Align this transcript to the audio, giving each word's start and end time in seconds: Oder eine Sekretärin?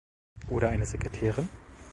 Oder 0.49 0.69
eine 0.69 0.87
Sekretärin? 0.87 1.47